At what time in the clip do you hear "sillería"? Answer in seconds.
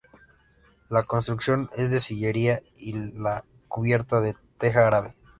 1.99-2.63